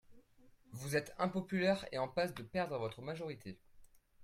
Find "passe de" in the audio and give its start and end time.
2.07-2.41